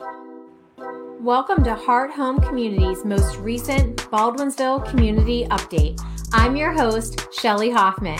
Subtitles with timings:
[0.00, 6.00] Welcome to Heart Home Community's most recent Baldwinsville Community Update.
[6.32, 8.18] I'm your host, Shelly Hoffman.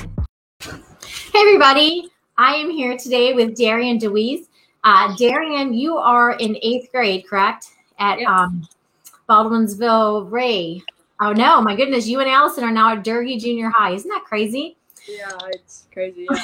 [0.63, 2.11] Hey, everybody.
[2.37, 4.49] I am here today with Darian DeWeese.
[4.85, 7.69] Uh, Darian, you are in eighth grade, correct?
[7.99, 8.29] At Yes.
[8.29, 8.69] um,
[9.27, 10.83] Baldwinsville Ray.
[11.23, 12.07] Oh, no, my goodness.
[12.07, 13.93] You and Allison are now at Durgee Junior High.
[13.93, 14.77] Isn't that crazy?
[15.09, 16.27] Yeah, it's crazy.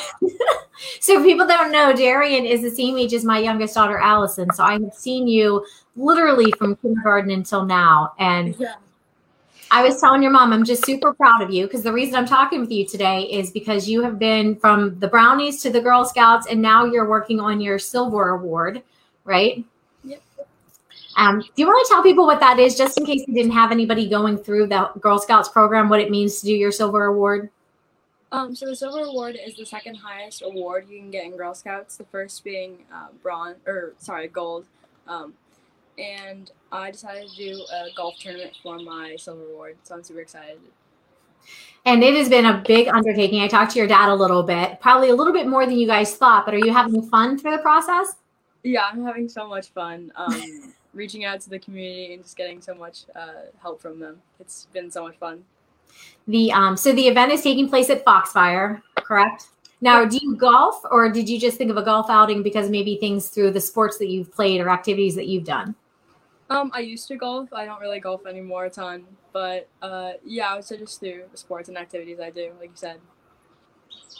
[1.00, 4.52] So, people don't know, Darian is the same age as my youngest daughter, Allison.
[4.52, 5.64] So, I have seen you
[5.96, 8.12] literally from kindergarten until now.
[8.18, 8.74] And Yeah.
[9.70, 12.26] I was telling your mom, I'm just super proud of you because the reason I'm
[12.26, 16.04] talking with you today is because you have been from the Brownies to the Girl
[16.04, 18.82] Scouts, and now you're working on your Silver Award,
[19.24, 19.64] right?
[20.04, 20.22] Yep.
[21.16, 23.52] Um, do you want to tell people what that is, just in case you didn't
[23.52, 27.06] have anybody going through the Girl Scouts program, what it means to do your Silver
[27.06, 27.50] Award?
[28.32, 31.54] Um, so the silver award is the second highest award you can get in Girl
[31.54, 31.96] Scouts.
[31.96, 34.66] The first being uh, bronze, or sorry, gold.
[35.06, 35.34] Um,
[35.98, 40.20] and I decided to do a golf tournament for my silver award, so I'm super
[40.20, 40.58] excited.
[41.84, 43.40] And it has been a big undertaking.
[43.40, 45.86] I talked to your dad a little bit, probably a little bit more than you
[45.86, 48.16] guys thought, but are you having fun through the process?
[48.64, 50.12] Yeah, I'm having so much fun.
[50.16, 54.20] Um, reaching out to the community and just getting so much uh, help from them.
[54.40, 55.44] It's been so much fun.
[56.28, 59.48] The um, so the event is taking place at Foxfire, correct?
[59.80, 62.96] Now, do you golf, or did you just think of a golf outing because maybe
[62.96, 65.74] things through the sports that you've played or activities that you've done?
[66.48, 67.52] Um, I used to golf.
[67.52, 71.24] I don't really golf anymore a ton, but uh, yeah, I would say just through
[71.30, 73.00] the sports and activities I do, like you said.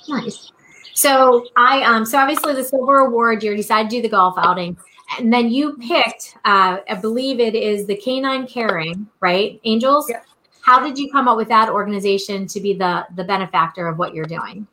[0.09, 0.53] Nice.
[0.95, 4.77] So I um, so obviously the silver award, you decided to do the golf outing,
[5.19, 9.61] and then you picked, uh, I believe it is the Canine Caring, right?
[9.65, 10.07] Angels.
[10.09, 10.21] Yeah.
[10.67, 14.15] How did you come up with that organization to be the the benefactor of what
[14.15, 14.67] you're doing?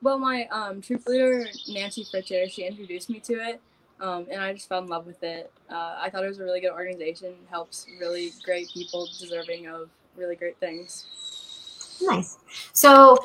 [0.00, 3.60] Well, my um, troop leader, Nancy Fritcher, she introduced me to it,
[4.00, 5.52] um, and I just fell in love with it.
[5.68, 9.90] Uh, I thought it was a really good organization, helps really great people deserving of
[10.16, 11.98] really great things.
[12.00, 12.38] Nice.
[12.72, 13.22] So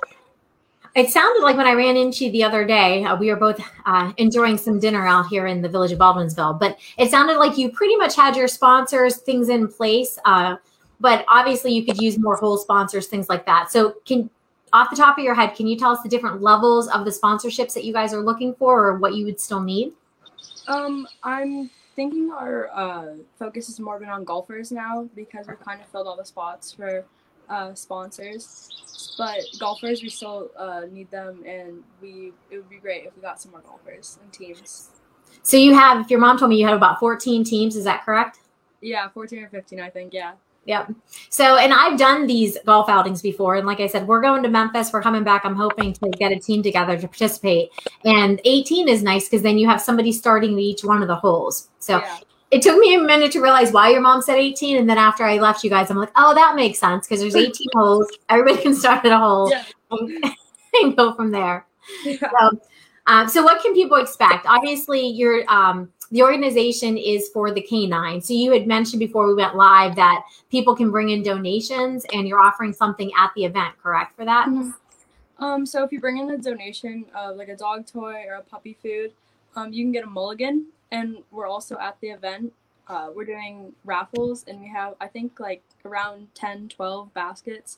[0.95, 3.61] it sounded like when I ran into you the other day, uh, we were both
[3.85, 7.57] uh, enjoying some dinner out here in the village of Baldwinsville, but it sounded like
[7.57, 10.19] you pretty much had your sponsors, things in place.
[10.25, 10.57] Uh,
[10.99, 13.71] but obviously, you could use more whole sponsors, things like that.
[13.71, 14.29] So, can
[14.73, 17.11] off the top of your head, can you tell us the different levels of the
[17.11, 19.93] sponsorships that you guys are looking for, or what you would still need?
[20.67, 25.81] Um, I'm thinking our uh, focus has more been on golfers now because we've kind
[25.81, 27.05] of filled all the spots for
[27.49, 29.15] uh, sponsors.
[29.17, 33.21] But golfers, we still uh, need them, and we it would be great if we
[33.21, 34.91] got some more golfers and teams.
[35.43, 38.03] So, you have, if your mom told me you have about 14 teams, is that
[38.03, 38.39] correct?
[38.81, 40.13] Yeah, 14 or 15, I think.
[40.13, 40.33] Yeah.
[40.69, 40.93] Yep.
[41.31, 43.55] So, and I've done these golf outings before.
[43.55, 44.93] And like I said, we're going to Memphis.
[44.93, 45.43] We're coming back.
[45.43, 47.69] I'm hoping to get a team together to participate.
[48.05, 51.69] And 18 is nice because then you have somebody starting each one of the holes.
[51.79, 52.19] So yeah.
[52.51, 54.77] it took me a minute to realize why your mom said 18.
[54.77, 57.35] And then after I left you guys, I'm like, oh, that makes sense because there's
[57.35, 58.07] 18 holes.
[58.29, 59.63] Everybody can start at a hole Yeah.
[59.89, 60.23] and,
[60.83, 61.65] and go from there.
[62.05, 62.17] yeah.
[62.19, 62.61] So,
[63.07, 64.45] um, so what can people expect?
[64.45, 68.21] Obviously, your um, the organization is for the canine.
[68.21, 72.27] So you had mentioned before we went live that people can bring in donations, and
[72.27, 74.15] you're offering something at the event, correct?
[74.15, 74.47] For that,
[75.37, 78.41] Um, so if you bring in a donation of like a dog toy or a
[78.41, 79.13] puppy food,
[79.55, 80.65] um, you can get a mulligan.
[80.91, 82.51] And we're also at the event.
[82.87, 87.77] Uh, we're doing raffles, and we have I think like around 10, 12 baskets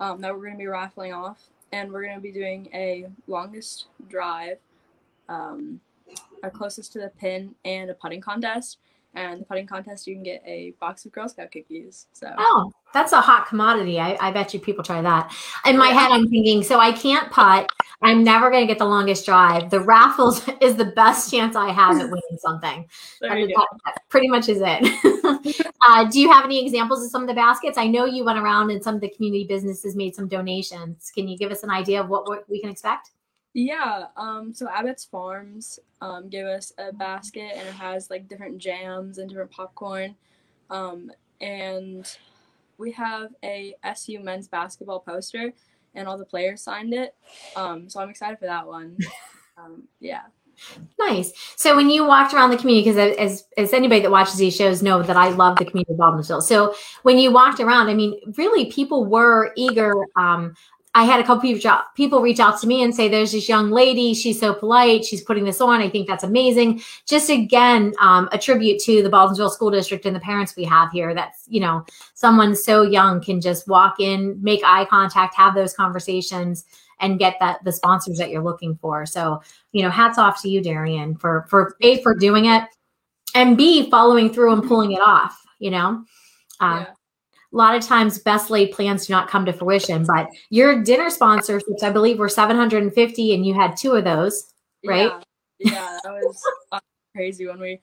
[0.00, 3.06] um, that we're going to be raffling off, and we're going to be doing a
[3.26, 4.56] longest drive,
[5.28, 5.80] um,
[6.42, 8.78] our closest to the pin, and a putting contest.
[9.14, 12.06] And the putting contest, you can get a box of Girl Scout cookies.
[12.12, 13.98] So oh, that's a hot commodity.
[13.98, 15.34] I, I bet you people try that.
[15.64, 16.00] In my Yeah.
[16.00, 17.70] head, I'm thinking, so I can't putt.
[18.02, 19.70] I'm never going to get the longest drive.
[19.70, 22.86] The raffles is the best chance I have at winning something.
[23.22, 23.64] there you mean, go.
[23.86, 25.66] that, pretty much is it.
[25.88, 27.78] uh, do you have any examples of some of the baskets?
[27.78, 31.10] I know you went around and some of the community businesses made some donations.
[31.14, 33.12] Can you give us an idea of what we can expect?
[33.58, 38.58] Yeah, um, so Abbott's Farms um, gave us a basket and it has like different
[38.58, 40.14] jams and different popcorn.
[40.68, 41.10] Um,
[41.40, 42.06] and
[42.76, 45.54] we have a SU men's basketball poster
[45.94, 47.14] and all the players signed it.
[47.56, 48.98] Um, so I'm excited for that one.
[49.58, 50.20] Um, yeah.
[50.98, 51.32] Nice.
[51.56, 54.82] So when you walked around the community, because as as anybody that watches these shows
[54.82, 56.42] know that I love the community of Baldwinsville.
[56.42, 59.94] So when you walked around, I mean, really, people were eager.
[60.14, 60.54] Um,
[60.96, 61.42] I had a couple
[61.94, 64.14] people reach out, to me and say, "There's this young lady.
[64.14, 65.04] She's so polite.
[65.04, 65.80] She's putting this on.
[65.82, 70.16] I think that's amazing." Just again, um, a tribute to the Baldwinsville School District and
[70.16, 71.14] the parents we have here.
[71.14, 71.84] That's you know,
[72.14, 76.64] someone so young can just walk in, make eye contact, have those conversations,
[77.00, 79.04] and get that the sponsors that you're looking for.
[79.04, 79.42] So
[79.72, 82.64] you know, hats off to you, Darian, for for a for doing it,
[83.36, 86.04] and b following through and pulling it off you know
[86.60, 86.95] uh, yeah.
[87.56, 91.06] A lot of times best laid plans do not come to fruition but your dinner
[91.06, 94.52] sponsorships i believe were 750 and you had two of those
[94.84, 95.10] right
[95.58, 96.42] Yeah, yeah that was
[97.14, 97.80] crazy when we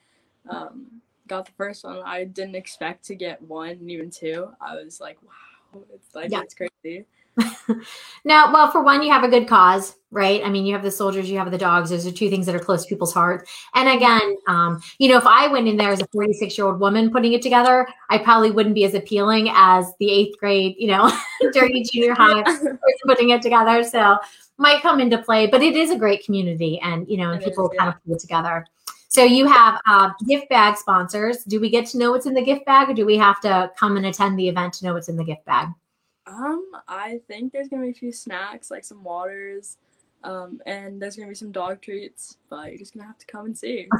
[0.48, 0.86] um,
[1.26, 2.00] got the first one.
[2.04, 4.48] I didn't expect to get one even two.
[4.60, 6.42] I was like, wow, it's like Yeah.
[6.42, 7.06] it's crazy.
[8.24, 10.42] Now well for one you have a good cause right?
[10.44, 11.90] I mean you have the soldiers you have the dogs.
[11.90, 13.50] Those are two things that are close to people's hearts.
[13.74, 16.80] And again um, you know if i went in there as a 46 year old
[16.80, 20.88] woman putting it together i probably wouldn't be as appealing as the eighth grade you
[20.88, 21.10] know
[21.52, 23.82] Durgee junior high person putting it together.
[23.82, 24.18] So
[24.56, 27.44] might come into play but it is a great community and you know and It
[27.44, 27.78] is, people yeah.
[27.80, 28.66] kind of pull it together.
[29.08, 31.44] So you have uh, gift bag sponsors.
[31.44, 33.70] Do we get to know what's in the gift bag or do we have to
[33.78, 35.68] come and attend the event to know what's in the gift bag
[36.26, 39.76] Um, I think there's gonna be a few snacks, like some waters,
[40.22, 43.46] um, and there's gonna be some dog treats, but you're just gonna have to come
[43.46, 43.88] and see.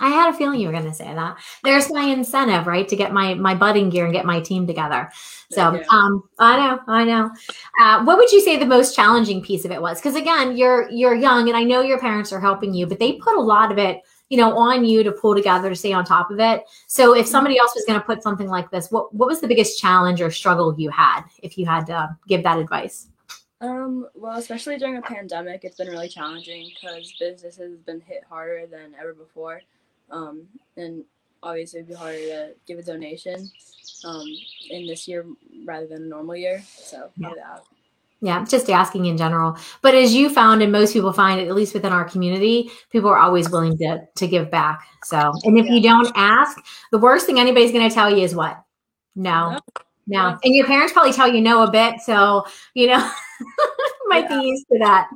[0.00, 1.38] I had a feeling you were going to say that.
[1.64, 5.10] There's my incentive, right, to get my my budding gear and get my team together.
[5.50, 7.30] So, um, I know, I know.
[7.80, 9.98] Uh, what would you say the most challenging piece of it was?
[9.98, 13.14] Because again, you're you're young, and I know your parents are helping you, but they
[13.14, 16.04] put a lot of it, you know, on you to pull together to stay on
[16.04, 16.64] top of it.
[16.86, 19.48] So, if somebody else was going to put something like this, what what was the
[19.48, 23.08] biggest challenge or struggle you had if you had to give that advice?
[23.60, 28.22] Um, well, especially during a pandemic, it's been really challenging because business has been hit
[28.28, 29.62] harder than ever before.
[30.10, 30.46] Um,
[30.76, 31.04] and
[31.42, 33.50] obviously it'd be harder to give a donation
[34.04, 34.26] um,
[34.70, 35.26] in this year
[35.64, 36.62] rather than a normal year.
[36.68, 37.30] So, Yeah.
[37.34, 37.64] that.
[38.20, 39.56] Yeah, just asking in general.
[39.80, 43.18] But as you found, and most people find, at least within our community, people are
[43.18, 44.80] always willing to to give back.
[45.04, 46.58] So, and if you don't ask,
[46.90, 48.60] the worst thing anybody's going to tell you is what?
[49.14, 49.60] No, No.
[50.32, 50.38] no.
[50.42, 52.44] And your parents probably tell you no a bit, so
[52.74, 52.98] you know,
[54.06, 54.40] might Yeah.
[54.40, 55.08] be used to that.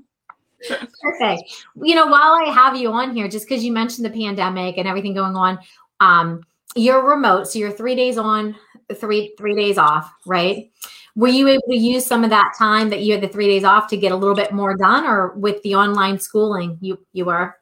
[1.01, 1.43] Perfect.
[1.83, 4.87] You know, while I have you on here, just because you mentioned the pandemic and
[4.87, 5.59] everything going on,
[5.99, 6.43] um,
[6.77, 8.55] you're remote, so you're three days on,
[8.95, 10.71] three three days off, right?
[11.15, 13.65] Were you able to use some of that time that you had the three days
[13.65, 17.27] off to get a little bit more done, or with the online schooling, you you
[17.27, 17.55] were?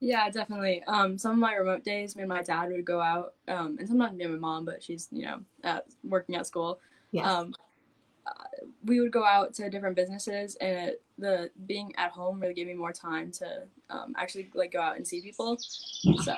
[0.00, 0.82] Yeah, definitely.
[0.88, 3.88] Um, some of my remote days, me and my dad would go out, um, and
[3.88, 6.80] sometimes me and my mom, but she's you know at working at school.
[7.12, 7.26] Yes.
[7.26, 7.54] Um,
[8.84, 12.66] we would go out to different businesses, and it, the being at home really gave
[12.66, 15.58] me more time to um, actually like go out and see people.
[16.22, 16.36] So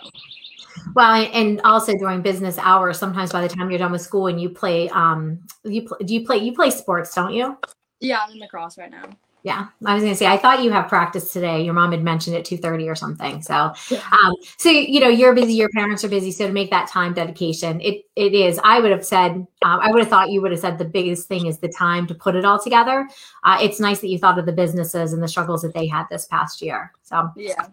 [0.95, 4.41] well, and also during business hours, sometimes by the time you're done with school and
[4.41, 7.57] you play, um, you pl- do you play you play sports, don't you?
[8.01, 9.05] yeah, I'm in lacrosse right now.
[9.45, 10.25] Yeah, I was going to say.
[10.25, 11.63] I thought you have practice today.
[11.63, 13.43] Your mom had mentioned at two thirty or something.
[13.43, 15.53] So, um, so you know, you're busy.
[15.53, 16.33] Your parents are busy.
[16.33, 18.59] So to make that time dedication, it it is.
[18.65, 19.33] I would have said.
[19.33, 22.07] Um, I would have thought you would have said the biggest thing is the time
[22.07, 23.07] to put it all together.
[23.45, 26.07] Uh, it's nice that you thought of the businesses and the struggles that they had
[26.11, 26.91] this past year.
[27.03, 27.67] So, Yeah,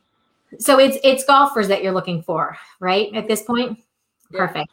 [0.59, 3.13] so it's it's golfers that you're looking for, right?
[3.15, 3.79] At this point,
[4.29, 4.47] Yeah.
[4.47, 4.71] perfect.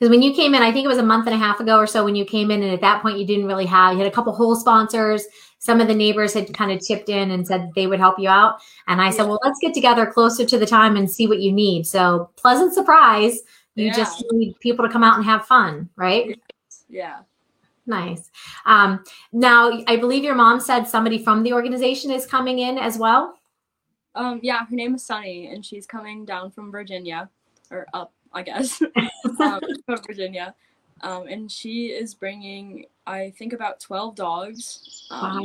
[0.00, 1.76] Because when you came in, I think it was a month and a half ago
[1.76, 3.92] or so when you came in, and at that point you didn't really have.
[3.92, 5.26] You had a couple whole sponsors.
[5.58, 8.30] Some of the neighbors had kind of chipped in and said they would help you
[8.30, 8.60] out.
[8.88, 11.52] And I said, well, let's get together closer to the time and see what you
[11.52, 11.86] need.
[11.86, 13.40] So pleasant surprise.
[13.74, 13.92] You Yeah.
[13.92, 16.40] just need people to come out and have fun, right?
[16.88, 17.20] yeah.
[17.86, 18.30] Nice.
[18.64, 22.96] Um, now, I believe your mom said somebody from the organization is coming in as
[22.96, 23.34] well.
[24.14, 27.28] Um, yeah, her name is Sunny, and she's coming down from Virginia,
[27.70, 28.80] or up, I guess,
[29.40, 30.54] um, from Virginia.
[31.02, 35.06] Um, and she is bringing, I think, about 12 dogs.
[35.10, 35.44] Um, Wow.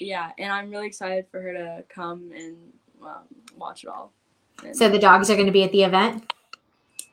[0.00, 2.56] Yeah, and I'm really excited for her to come and
[3.00, 3.22] um,
[3.56, 4.12] watch it all.
[4.64, 6.32] And- So the dogs are going to be at the event.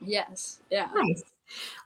[0.04, 0.88] yes, yeah.
[0.94, 1.22] Nice.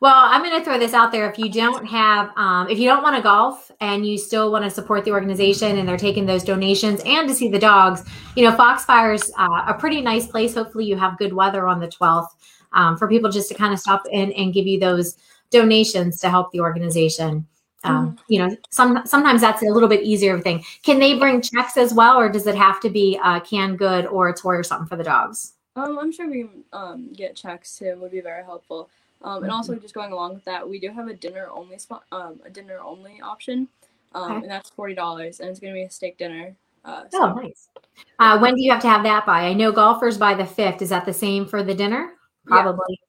[0.00, 1.28] Well, I'm going to throw this out there.
[1.28, 4.64] If you don't have, um, if you don't want to golf and you still want
[4.64, 8.04] to support the organization and they're taking those donations and to see the dogs,
[8.36, 10.54] you know, Foxfire's uh, a pretty nice place.
[10.54, 12.28] Hopefully, you have good weather on the 12th
[12.72, 15.16] um, for people just to kind of stop in and give you those
[15.50, 17.46] donations to help the organization.
[17.84, 20.64] Um, You know, some sometimes that's a little bit easier thing.
[20.82, 24.06] Can they bring checks as well, or does it have to be a canned good
[24.06, 25.52] or a toy or something for the dogs?
[25.76, 27.96] Um, I'm sure we can um, get checks too.
[28.00, 28.88] Would be very helpful.
[29.22, 32.04] Um, and also just going along with that, we do have a dinner only spot,
[32.12, 33.68] um, a dinner only option,
[34.14, 34.42] um, Okay.
[34.42, 36.56] and that's forty dollars, and it's gonna be a steak dinner.
[36.84, 37.68] Uh, Oh, nice.
[38.18, 39.42] Uh, when do you have to have that by?
[39.42, 40.82] I know golfers by the fifth.
[40.82, 42.14] Is that the same for the dinner?
[42.48, 42.62] Yeah.
[42.62, 43.00] Probably.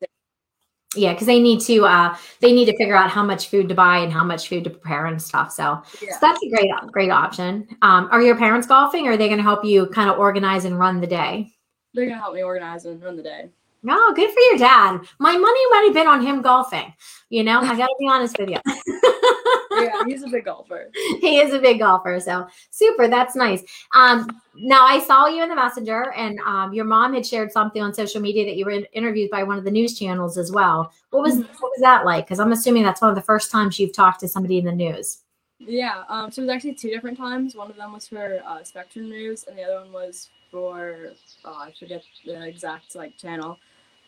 [0.95, 3.75] Yeah, because they need to uh, they need to figure out how much food to
[3.75, 5.51] buy and how much food to prepare and stuff.
[5.51, 6.13] So, yeah.
[6.13, 7.67] so that's a great great option.
[7.81, 10.65] Um, are your parents golfing, or are they going to help you kind of organize
[10.65, 11.51] and run the day?
[11.93, 13.49] They're gonna help me organize and run the day.
[13.83, 15.01] No, oh, good for your dad.
[15.19, 16.93] My money might have been on him golfing.
[17.29, 18.57] You know, I got to be honest with you.
[19.71, 20.89] yeah, he's a big golfer.
[21.21, 22.19] he is a big golfer.
[22.19, 23.07] So super.
[23.07, 23.63] That's nice.
[23.93, 27.81] Um, now I saw you in the messenger, and um, your mom had shared something
[27.81, 30.91] on social media that you were interviewed by one of the news channels as well.
[31.11, 31.53] What was mm-hmm.
[31.59, 32.25] what was that like?
[32.25, 34.71] Because I'm assuming that's one of the first times you've talked to somebody in the
[34.71, 35.19] news.
[35.67, 36.03] Yeah.
[36.07, 37.55] Um, so it was actually two different times.
[37.55, 41.11] One of them was for uh, Spectrum News, and the other one was for
[41.43, 43.59] oh, I forget the exact like channel,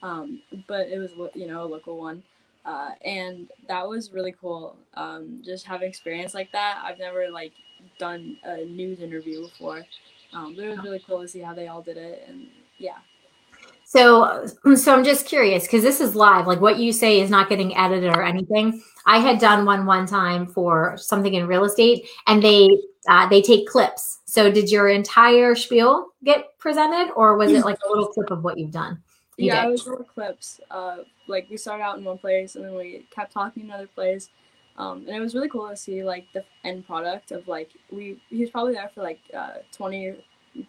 [0.01, 2.23] um, but it was you know a local one,
[2.65, 4.77] uh, and that was really cool.
[4.93, 7.51] Um, just having experience like that, I've never like
[7.97, 9.85] done a news interview before,
[10.33, 12.47] um, but it was really cool to see how they all did it, and
[12.77, 12.99] yeah.
[13.89, 16.46] So, so I'm just curious because this is live.
[16.46, 18.84] Like what you say is not getting edited or anything.
[19.08, 22.69] I had done one one time for something in real estate, and they
[23.08, 24.19] uh, they take clips.
[24.25, 28.43] So, did your entire spiel get presented, or was it like a little clip of
[28.43, 29.01] what you've done?
[29.38, 29.69] You yeah, did.
[29.69, 30.62] it was little clips.
[30.69, 33.88] Uh, like we started out in one place, and then we kept talking in another
[33.88, 34.29] place,
[34.77, 38.22] um, and it was really cool to see like the end product of like we
[38.29, 40.13] he was probably there for like uh, 20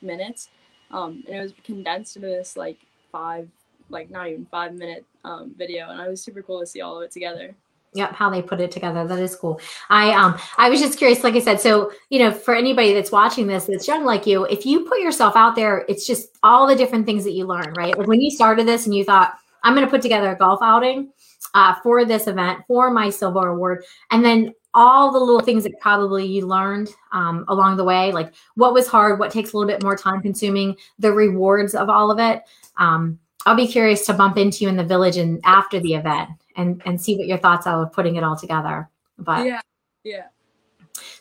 [0.00, 0.48] minutes,
[0.90, 2.78] um, and it was condensed into this like
[3.10, 3.48] five,
[3.88, 6.98] like not even five minute um, video, and it was super cool to see all
[6.98, 7.54] of it together.
[7.92, 9.04] Yep, how they put it together.
[9.04, 9.60] That is cool.
[9.88, 13.10] I um I was just curious, like I said, so you know, for anybody that's
[13.10, 16.68] watching this that's young like you, if you put yourself out there, it's just all
[16.68, 17.98] the different things that you learn, right?
[17.98, 21.12] Like when you started this and you thought, I'm gonna put together a golf outing
[21.54, 25.78] uh, for this event for my silver award, and then all the little things that
[25.80, 29.68] probably you learned um, along the way, like what was hard, what takes a little
[29.68, 32.42] bit more time consuming, the rewards of all of it.
[32.76, 36.30] Um, I'll be curious to bump into you in the village and after the event
[36.56, 38.88] and and see what your thoughts are of putting it all together.
[39.18, 39.60] But yeah,
[40.04, 40.26] yeah.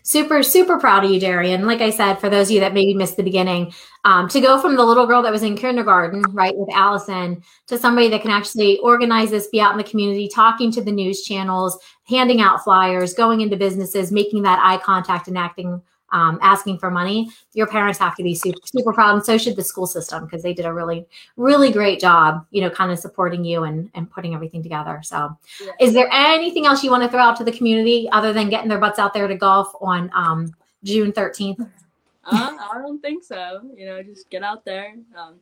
[0.03, 1.65] Super, super proud of you, Darian.
[1.65, 3.73] Like I said, for those of you that maybe missed the beginning,
[4.05, 7.77] um, to go from the little girl that was in kindergarten, right, with Allison, to
[7.77, 11.23] somebody that can actually organize this, be out in the community, talking to the news
[11.23, 16.79] channels, handing out flyers, going into businesses, making that eye contact and acting um, asking
[16.79, 19.87] for money, your parents have to be super, super proud, and so should the school
[19.87, 23.63] system because they did a really, really great job, you know, kind of supporting you
[23.63, 25.01] and and putting everything together.
[25.03, 25.71] So, yeah.
[25.79, 28.69] is there anything else you want to throw out to the community other than getting
[28.69, 31.61] their butts out there to golf on um, June thirteenth?
[31.61, 31.67] Uh,
[32.73, 33.61] I don't think so.
[33.75, 34.95] You know, just get out there.
[35.17, 35.35] Um,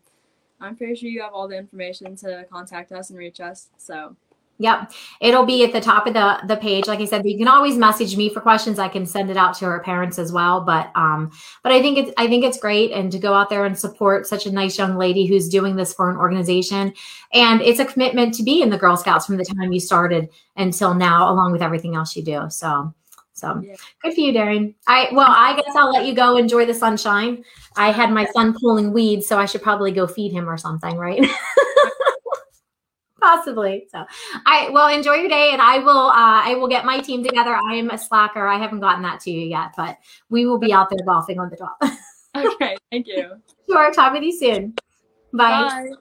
[0.59, 3.69] I'm pretty sure you have all the information to contact us and reach us.
[3.77, 4.15] So
[4.59, 4.91] Yep.
[5.21, 6.87] It'll be at the top of the, the page.
[6.87, 8.79] Like I said, you can always message me for questions.
[8.79, 10.61] I can send it out to our parents as well.
[10.61, 13.65] But um, but I think it's I think it's great and to go out there
[13.65, 16.93] and support such a nice young lady who's doing this for an organization.
[17.33, 20.29] And it's a commitment to be in the Girl Scouts from the time you started
[20.55, 22.49] until now, along with everything else you do.
[22.49, 22.93] So
[23.37, 23.75] so yeah.
[24.01, 24.73] good for you, Darren.
[24.87, 27.43] I well, I guess I'll let you go enjoy the sunshine.
[27.75, 30.97] I had my son pulling weeds, so I should probably go feed him or something,
[30.97, 31.23] right?
[33.21, 33.87] possibly.
[33.91, 34.05] So
[34.45, 37.55] I will enjoy your day and I will uh, I will get my team together.
[37.55, 38.47] I am a slacker.
[38.47, 39.97] I haven't gotten that to you yet, but
[40.29, 41.77] we will be out there golfing on the drop.
[42.35, 43.31] okay, thank you.
[43.69, 43.91] Sure.
[43.93, 44.73] Talk with you soon.
[45.33, 45.67] Bye.
[45.67, 45.91] Bye.